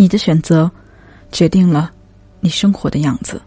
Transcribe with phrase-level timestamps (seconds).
[0.00, 0.70] 你的选择
[1.32, 1.90] 决定了
[2.38, 3.42] 你生活的样子。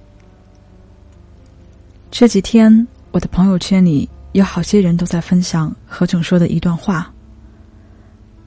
[2.12, 7.10] 这几天，我的朋友圈里有好些人都在分享何炅说的一段话：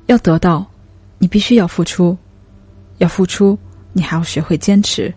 [0.04, 0.66] 要得到，
[1.16, 2.14] 你必须要付出；
[2.98, 3.58] 要付出，
[3.94, 5.12] 你还要学会坚持。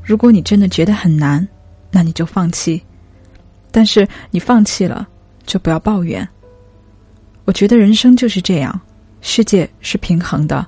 [0.00, 1.46] 如果你真的觉得很难，
[1.90, 2.80] 那你就放弃。
[3.72, 5.08] 但是你放弃了，
[5.44, 6.26] 就不要抱怨。
[7.46, 8.80] 我觉得人生就是这样，
[9.22, 10.64] 世界是平衡的。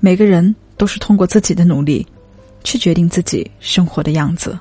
[0.00, 2.06] 每个人都是通过自己的努力，
[2.62, 4.58] 去决定自己生活的样子。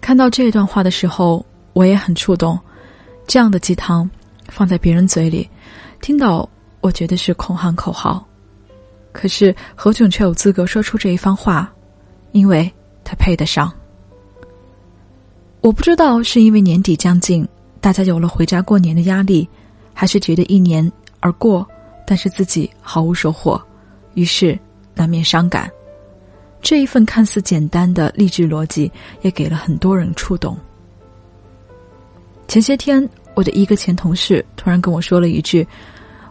[0.00, 2.58] 看到这段话的时候，我也很触动。
[3.26, 4.08] 这样的鸡汤
[4.48, 5.46] 放在别人嘴里，
[6.00, 6.48] 听到
[6.80, 8.26] 我觉得是空喊口号。
[9.12, 11.70] 可是何炅却有资格说出这一番话，
[12.32, 12.72] 因为
[13.04, 13.70] 他配得上。
[15.60, 17.46] 我不知道是因为年底将近，
[17.80, 19.46] 大家有了回家过年的压力，
[19.92, 21.66] 还是觉得一年而过。
[22.08, 23.60] 但是自己毫无收获，
[24.14, 24.58] 于是
[24.94, 25.70] 难免伤感。
[26.62, 30.56] 这一份看似简单的励志逻辑，也给了很多人触动。
[32.48, 35.68] 前些天，我的一个前同事突然跟我说了一句：“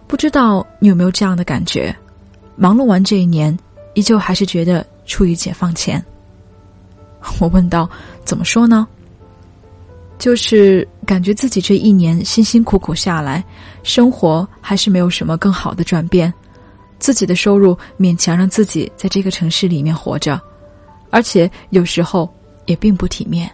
[0.07, 1.95] 不知道你有没有这样的感觉？
[2.55, 3.55] 忙碌完这一年，
[3.93, 6.03] 依旧还是觉得处于解放前。”
[7.39, 7.87] 我问道
[8.25, 8.87] ：“怎么说呢？”
[10.17, 13.45] 就是感觉自己这一年辛辛苦苦下来，
[13.87, 16.31] 生活还是没有什么更好的转变，
[16.99, 20.39] 自己的收入勉强让自己在这个城市里面活着，
[21.09, 22.29] 而且有时候
[22.65, 23.49] 也并不体面。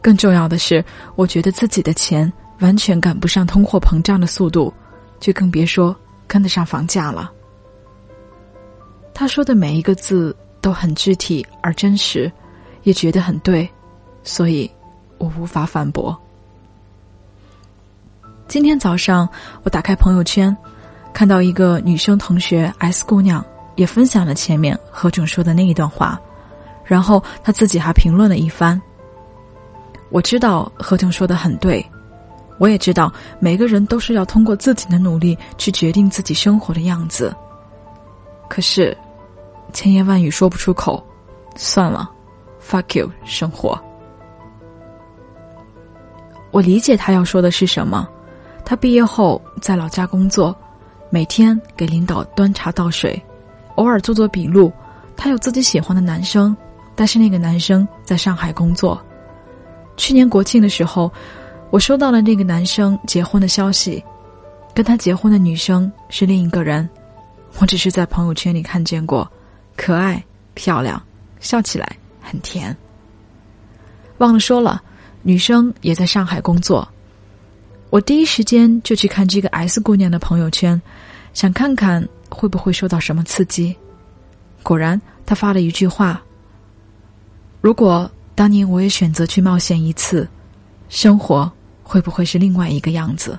[0.00, 0.82] 更重要的是，
[1.14, 4.72] 我觉得自己的钱完全赶不上通货膨胀的速度，
[5.20, 5.94] 就更别说
[6.26, 7.30] 跟得上房价了。
[9.12, 12.32] 他说的每一个字都很具体而真实，
[12.84, 13.68] 也觉得很对，
[14.24, 14.70] 所以。
[15.18, 16.14] 我无法反驳。
[18.48, 19.28] 今天早上，
[19.64, 20.56] 我打开朋友圈，
[21.12, 26.18] 看到一个女生同学 S 姑娘也分享了前面何炅说的那一段话，
[26.84, 28.80] 然后她自己还评论了一番。
[30.10, 31.84] 我知道何炅说的很对，
[32.58, 37.34] 我也知道每个人都是要通过自己的努力去决定自己生活的样子。
[38.48, 38.96] 可是，
[39.72, 41.04] 千言万语说不出口，
[41.56, 42.08] 算了
[42.64, 43.76] ，fuck you，生活。
[46.52, 48.08] 我理解他要说的是什么。
[48.68, 50.54] 他毕业后在老家工作，
[51.08, 53.22] 每天给领导端茶倒水，
[53.76, 54.72] 偶尔做做笔录。
[55.16, 56.54] 他有自己喜欢的男生，
[56.96, 59.00] 但是那个男生在上海工作。
[59.96, 61.10] 去年国庆的时候，
[61.70, 64.02] 我收到了那个男生结婚的消息，
[64.74, 66.88] 跟他结婚的女生是另一个人。
[67.60, 69.30] 我只是在朋友圈里看见过，
[69.76, 70.20] 可爱
[70.54, 71.00] 漂亮，
[71.38, 71.88] 笑起来
[72.20, 72.76] 很甜。
[74.18, 74.82] 忘了说了。
[75.22, 76.86] 女生也在上海工作，
[77.90, 80.80] 我第一时间就去看这个 S 姑娘的朋友圈，
[81.32, 83.74] 想看看会不会受到什么刺激。
[84.62, 86.22] 果然，她发了一句话
[87.62, 90.28] ：“如果当年我也选择去冒险一次，
[90.88, 91.50] 生活
[91.82, 93.38] 会不会是另外一个样子？”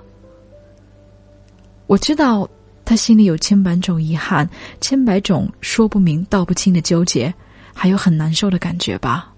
[1.86, 2.50] 我知道
[2.84, 4.50] 她心里有千百种遗憾，
[4.80, 7.34] 千百种说不明道不清的纠结，
[7.74, 9.32] 还有很难受的感觉吧。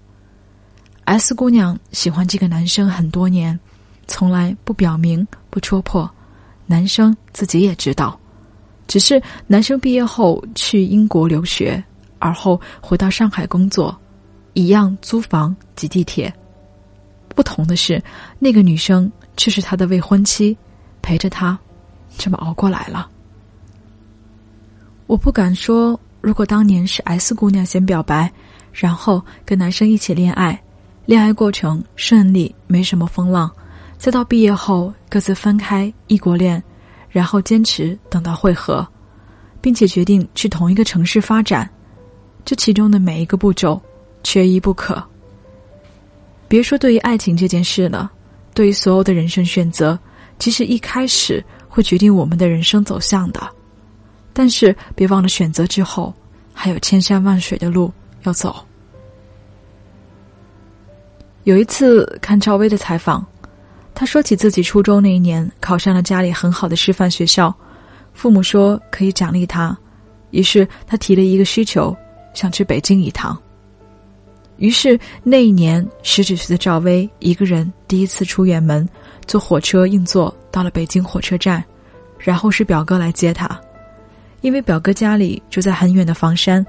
[1.04, 3.58] S 姑娘喜欢这个男生很多年，
[4.10, 6.10] 从来不表明不戳破，
[6.66, 8.18] 男生自己也知道，
[8.88, 11.82] 只是男生毕业后去英国留学，
[12.18, 13.96] 而后回到上海工作，
[14.52, 16.32] 一样租房挤地铁。
[17.36, 18.02] 不同的是，
[18.40, 20.58] 那个女生却是他的未婚妻，
[21.00, 21.56] 陪着他
[22.18, 23.08] 这么熬过来了。
[25.06, 28.30] 我不敢说，如果当年是 S 姑娘先表白，
[28.72, 30.60] 然后跟男生一起恋爱。
[31.06, 33.50] 恋爱过程顺利，没什么风浪，
[34.00, 36.60] 再到毕业后各自分开，异国恋，
[37.10, 38.84] 然后坚持等到会合，
[39.60, 41.68] 并且决定去同一个城市发展，
[42.42, 43.78] 这其中的每一个步骤
[44.22, 45.04] 缺一不可。
[46.48, 48.10] 别说对于爱情这件事了，
[48.54, 49.98] 对于所有的人生选择，
[50.38, 53.46] 其实一开始会决定我们的人生走向的，
[54.32, 56.14] 但是别忘了选择之后
[56.54, 57.92] 还有千山万水的路
[58.22, 58.64] 要走。
[61.44, 63.24] 有一次看赵薇的采访，
[63.94, 67.54] 他说起自己初中那一年考上了家里很好的师范学校，
[68.14, 69.76] 父母说可以奖励他，
[70.30, 71.94] 于是他提了一个需求，
[72.32, 73.36] 想去北京一趟。
[74.56, 78.88] 于是那一年十几岁的赵薇一个人第一次出远门，
[79.26, 81.62] 坐火车硬座到了北京火车站，
[82.18, 83.60] 然后是表哥来接她，
[84.40, 86.64] 因为表哥家里住在很远的房山，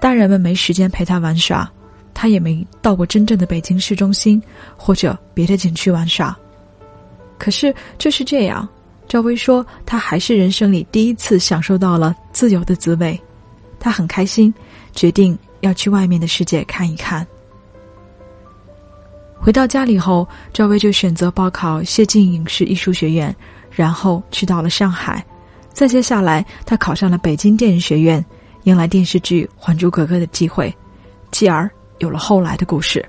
[0.00, 1.70] 大人们没时间陪他玩耍。
[2.16, 4.40] 他也没到过真正的北京市中心
[4.76, 6.34] 或者别的景区玩耍，
[7.38, 8.68] 可是就是这样，
[9.08, 13.20] 赵薇说，她还是人生里第一次享受到了自由的滋味，
[13.78, 14.52] 她很开心，
[14.92, 17.26] 决定要去外面的世界看一看。
[19.36, 23.34] 回到家里后，赵薇就选择报考谢晋影视艺术学院，
[23.70, 25.22] 然后去到了上海，
[25.70, 28.24] 再接下来，她考上了北京电影学院，
[28.62, 30.74] 迎来电视剧《还珠格格》的机会，
[31.30, 33.04] 继而有了后来的故事。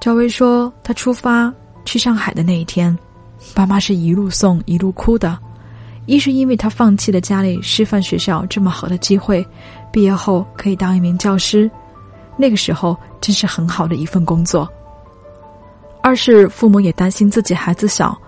[0.00, 1.52] 赵薇说：“她出发
[1.86, 2.96] 去上海的那一天。”
[3.54, 5.38] 爸妈是一路送一路哭的，
[6.06, 9.46] 一是因为他放弃了家里师范学校这么好的机会，
[9.92, 11.70] 毕业后可以当一名教师，
[12.36, 14.66] 那个时候真是很好的一份工作；
[16.02, 18.18] 二是父母也担心自己孩子小，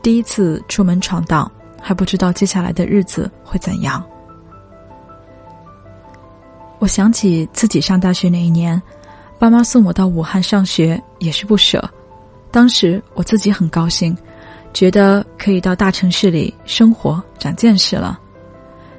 [0.00, 1.50] 第一次出门闯荡，
[1.80, 4.04] 还不知道接下来的日子会怎样。
[6.78, 8.80] 我想起自己上大学那一年，
[9.38, 11.82] 爸妈送我到武汉上学也是不舍，
[12.58, 14.16] 当时我自己很高兴。
[14.74, 18.18] 觉得可以到大城市里生活、长见识了。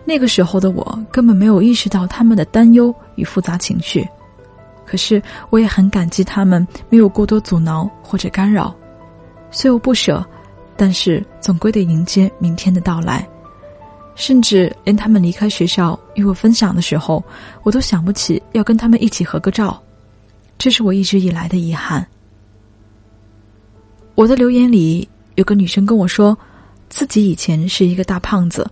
[0.06, 4.07] 那个时候的我根本没有意识到他们的担忧与复杂情绪，
[4.85, 8.73] 可是我也很感激他们没有过多阻挠或者干扰。
[9.51, 10.25] 虽有不舍，
[10.77, 13.27] 但是总归得迎接明天的到来。
[14.15, 17.21] 甚至连他们离开学校与我分享的时候，
[17.63, 19.77] 我都想不起要跟他们一起合个照。
[20.57, 22.05] 这是我一直以来的遗憾。
[24.19, 25.07] 我的留言里。
[25.36, 26.38] 有个女生跟我说，
[26.89, 28.69] 自己以前是一个大胖子，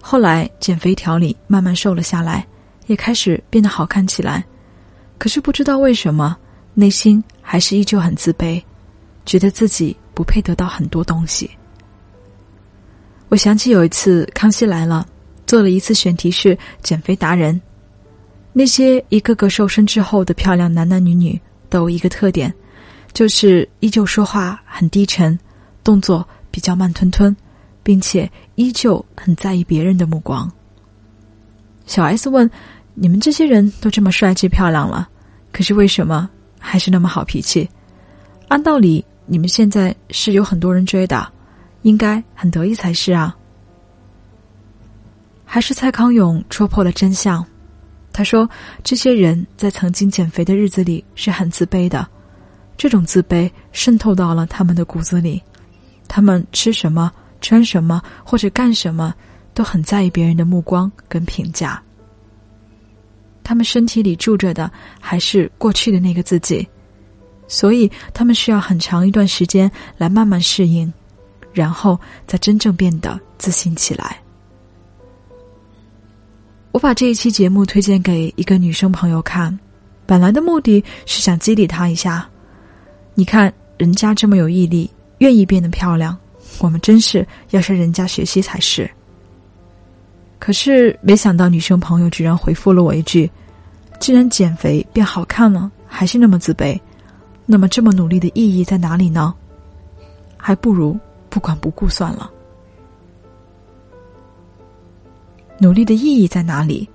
[0.00, 2.46] 后来减肥调理，慢慢瘦了下来，
[2.86, 4.44] 也开始变得好看起来。
[5.18, 6.36] 可是不知道为什么，
[6.72, 8.62] 内心还是依旧很自卑，
[9.26, 11.50] 觉得自己不配得到很多东西。
[13.28, 15.04] 我想起有一次《康熙来了》，
[15.48, 17.60] 做了一次选题是减肥达人，
[18.52, 22.54] 那些一个个瘦身之后的漂亮男男女女都有一个特点，
[23.12, 25.38] 就是依旧说话很低沉。
[25.82, 27.34] 动作比较慢吞吞，
[27.82, 30.48] 并且依旧很在意别人的目光。
[31.86, 32.48] 小 S 问
[32.92, 35.08] ：“你们这些人都这么帅气漂亮了，
[35.50, 36.28] 可是为什么
[36.58, 37.68] 还是那么好脾气？
[38.48, 41.32] 按道理你们现在是有很多人追的，
[41.80, 43.34] 应该很得意才是啊。”
[45.46, 47.44] 还是蔡康永戳破了真相。
[48.12, 48.48] 他说
[48.84, 52.06] ：“这些人在曾经减肥的日子里是很自卑的，
[52.80, 55.42] 这种自卑渗透到了他们的骨子里。”
[56.08, 57.12] 他们吃什么、
[57.42, 59.14] 穿什么或者干什么，
[59.52, 61.80] 都很在意别人的目光跟评价。
[63.44, 66.66] 他们身体里住着的还是过去的那个自己，
[67.46, 70.90] 所以他们需要很长一段时间来慢慢适应，
[71.52, 74.16] 然后再真正变得自信起来。
[76.72, 79.56] 我把这一期节目推荐给一个女生朋友看，
[80.06, 82.26] 本来的目的是想激励她一下。
[83.20, 84.90] 你看人家这么有毅力。
[85.18, 86.16] 愿意变得漂亮，
[86.60, 88.90] 我们真是要向人家学习才是。
[90.38, 93.30] 可是没想到女生朋友居然回复了我一句
[94.00, 96.80] ：“既然减肥变好看了，还是那么自卑，
[97.44, 99.34] 那么这么努力的意义在哪里呢？
[100.38, 102.30] 还不如不管不顾算了。
[105.58, 106.88] 努力的意义在哪里？”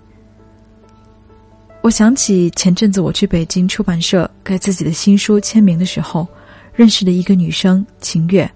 [1.86, 6.28] 我想起前阵子我去北京出版社给自己的新书签名的时候。
[6.74, 8.52] 认识的一个女生秦月，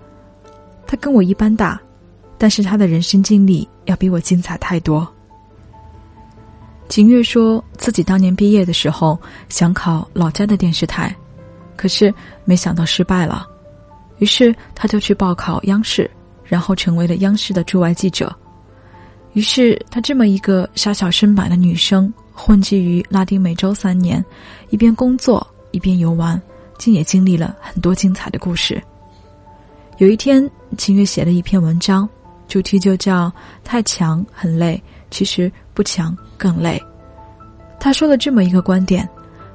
[0.88, 1.80] 她跟我一般大，
[2.40, 5.08] 但是她的人生经历要比我精彩太多。
[6.90, 9.18] 秦月说自己当年毕业的时候
[9.48, 11.16] 想考老家的电视台，
[11.78, 12.12] 可是
[12.46, 13.48] 没想到失败了，
[14.18, 16.10] 于是他就去报考央视，
[16.44, 18.36] 然后成为了央视的驻外记者。
[19.34, 24.24] 于是她这么一个小小身板的女生，混迹于拉丁美洲三年，
[24.70, 26.42] 一边工作一边游玩。
[26.78, 28.82] 竟也经历了很多精彩的故事。
[29.98, 32.08] 有一天，秦月写了一篇文章，
[32.48, 33.30] 主题就叫
[33.66, 34.82] “太强很累，
[35.12, 36.82] 其实不强更累”。
[37.82, 39.06] 他说了这么一个观点：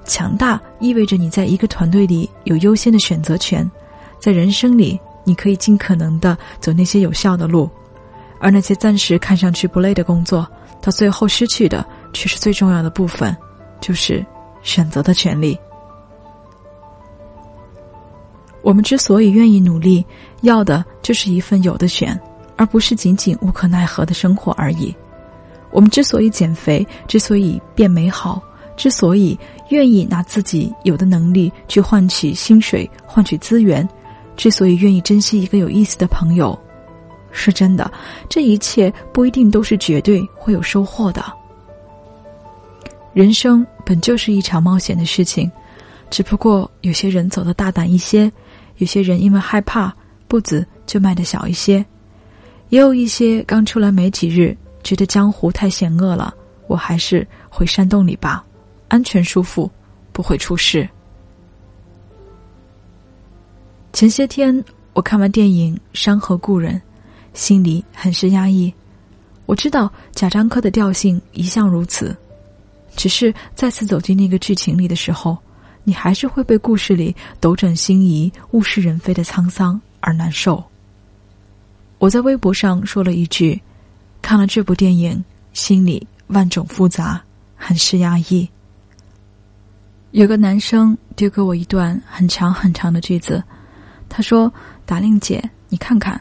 [0.04, 3.68] 强大意味着你在一个团队里有优先的选择权，
[4.20, 7.70] 在人生里你可以尽可能的走那些有效的路，
[8.38, 10.46] 而那些暂时看上去不累的工作，
[10.82, 11.82] 到最后失去的
[12.14, 13.36] 却是最重要的部分，
[13.82, 14.24] 就是
[14.62, 15.58] 选择的权利。
[18.62, 20.02] 我们之所以愿意努力，
[20.40, 22.18] 要的就是一份有的选，
[22.56, 24.94] 而不是仅仅无可奈何的生活而已。
[25.70, 28.40] 我们之所以减肥，之所以变美好，
[28.74, 33.86] 之所以愿意拿自己有的能力去换取薪水、换取资源，
[34.34, 36.58] 之所以愿意珍惜一个有意思的朋友，
[37.32, 37.92] 是真的。
[38.30, 41.22] 这一切不一定都是绝对会有收获的。
[43.14, 45.50] 人生本就是一场冒险的事情，
[46.10, 48.30] 只不过有些人走得大胆一些。
[48.78, 49.94] 有些人因为害怕，
[50.26, 51.84] 步子就迈得小一些，
[52.70, 56.34] 也有一些刚出来没几日，觉得江湖太险恶了，
[56.66, 58.44] 我还是回山洞里吧，
[58.88, 59.70] 安全舒服，
[60.12, 60.88] 不会出事。
[63.92, 66.74] 前些天我看完电影《山河故人》，
[67.32, 68.74] 心里很是压抑。
[69.46, 72.16] 我知道贾樟柯的调性一向如此，
[72.96, 75.36] 只是再次走进那个剧情里的时候，
[75.82, 80.62] 你还是会被故事里斗转星移、物是人非的沧桑而难受。
[81.98, 83.60] 我在微博上说了一句
[84.20, 85.22] ：“看了这部电影，
[85.52, 87.22] 心里万种复杂，
[87.56, 88.48] 很是压抑。”
[90.12, 93.42] 有个男生丢给我一段很长很长的句子，
[94.08, 94.52] 他说
[94.86, 96.20] ：“达令姐，你看看，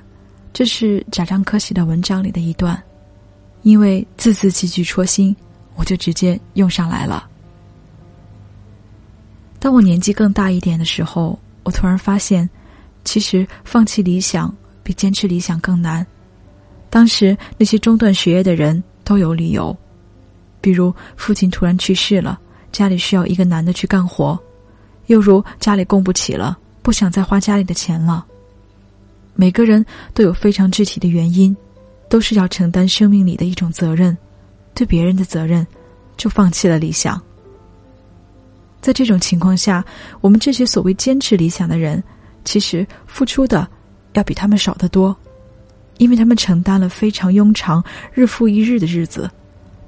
[0.52, 2.82] 这是贾樟柯写的文章里的一段。”
[3.62, 5.34] 因为字字句句戳心，
[5.76, 7.30] 我就直接用上来了。
[9.60, 12.50] 当我年纪更大一点的时候，我突然发现，
[13.04, 14.54] 其实放弃理想
[14.84, 16.06] 比坚持理想更难。
[16.90, 19.76] 当时那些中断学业的人都有理由，
[20.62, 22.40] 比如父亲突然去世了，
[22.72, 24.38] 家里需要一个男的去干活；
[25.08, 28.26] 又如家里供不起了，不想再花家里的钱了。
[29.36, 31.56] 每个人都有非常具体的原因。
[32.10, 34.16] 都是要承担生命里的一种责任，
[34.74, 35.66] 对别人的责任，
[36.18, 37.22] 就放弃了理想。
[38.82, 39.84] 在这种情况下，
[40.20, 42.04] 我们这些所谓坚持理想的人，
[42.44, 43.68] 其实付出的
[44.14, 45.16] 要比他们少得多，
[46.00, 49.30] 因为他们承担了非常庸长、日复一日的日子，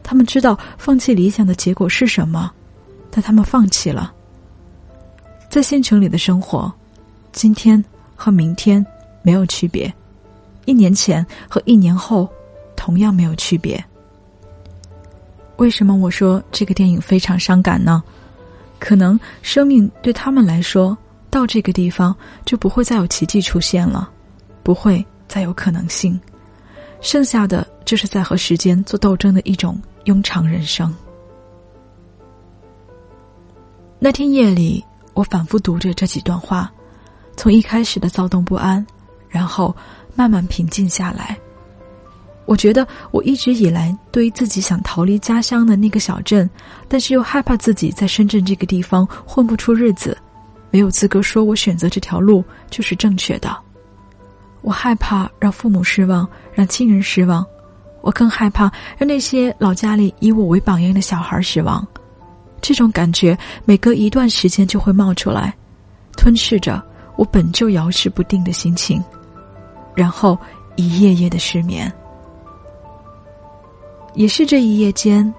[0.01, 2.50] 他们知道放弃理想的结果是什么，
[3.12, 4.13] 但他们放弃了。
[5.50, 6.72] 在县城里的生活，
[7.34, 7.84] 今天
[8.15, 8.86] 和明天
[9.22, 9.94] 没有区别。
[10.65, 12.30] 一年前和一年后，
[12.75, 13.84] 同样没有区别。
[15.57, 18.03] 为什么我说这个电影非常伤感呢？
[18.79, 20.97] 可能生命对他们来说，
[21.29, 24.09] 到这个地方就不会再有奇迹出现了，
[24.63, 26.19] 不会再有可能性，
[27.01, 30.93] 剩下的就是在和时间做斗争的一种庸长人生。
[34.00, 34.83] 那天夜里，
[35.13, 36.71] 我反复读着这几段话，
[37.38, 38.85] 从一开始的躁动不安，
[39.29, 39.75] 然后。
[40.17, 41.38] 慢慢平静下来。
[42.46, 46.50] 我觉得我一直以来对于自己想逃离家乡的那个小镇，
[46.88, 50.18] 但是又害怕自己在深圳这个地方混不出日子，
[50.70, 53.56] 没有资格说我选择这条路就是正确的。
[54.62, 57.46] 我害怕让父母失望，让亲人失望，
[58.02, 61.86] 我更害怕让那些老家里以我为榜样的小孩失望。
[62.62, 65.56] 这种感觉每隔一段时间就会冒出来，
[66.18, 66.84] 吞噬着
[67.16, 69.04] 我本就摇曳不定的心情。
[69.94, 70.38] 然后
[70.75, 71.92] 一夜夜的失眠，
[74.15, 75.34] 也是这一夜间，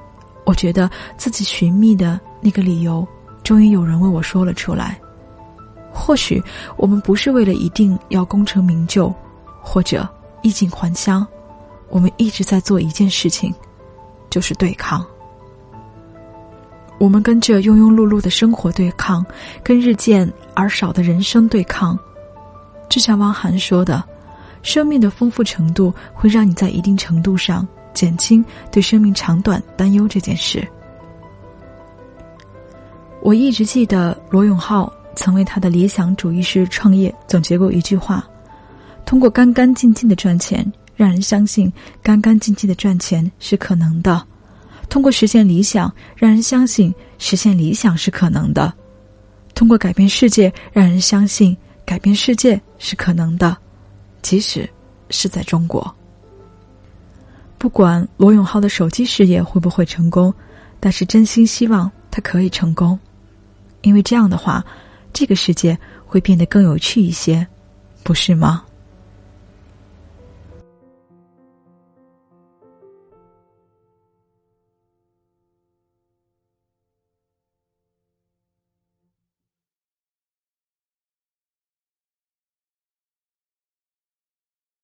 [0.44, 3.06] 我觉得自己寻觅的那个理由，
[3.42, 4.98] 终于有人为我说了出来。
[5.92, 6.42] 或许
[6.76, 9.12] 我们不是为了一定要功成名就，
[9.60, 10.08] 或者
[10.42, 11.26] 衣锦还乡，
[11.88, 13.52] 我们一直在做一件事情，
[14.30, 15.04] 就是对抗。
[16.98, 19.24] 我们跟着庸庸碌碌的生活对抗，
[19.62, 21.98] 跟日渐而少的人生对抗。
[22.88, 24.04] 就像汪涵说的。
[24.62, 27.64] 生命的丰富程度会让你在一定程度上
[27.96, 30.62] 减轻对生命长短担忧这件事。
[33.22, 38.22] 我一直记得罗永浩曾为他的理想主义式创业总结过一句话：
[39.06, 41.72] 通过干干净净的赚钱，让人相信
[42.02, 44.20] 干干净净的赚钱是可能的；
[44.90, 48.70] 通过实现理想，让人相信实现理想是可能的；
[49.54, 53.56] 通过改变世界，让人相信改变世界是可能的。
[54.22, 54.68] 即使
[55.08, 55.92] 是在中国，
[57.58, 60.32] 不管罗永浩的手机事业会不会成功，
[60.78, 62.98] 但是真心希望他可以成功，
[63.80, 64.64] 因为这样的话，
[65.12, 67.46] 这个世界会变得更有趣一些，
[68.02, 68.62] 不是吗？